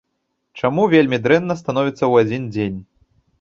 Чаму 0.61 0.85
вельмі 0.93 1.19
дрэнна 1.27 1.59
становіцца 1.61 1.97
ў 2.07 2.13
адзін 2.27 2.49
дзень? 2.57 2.81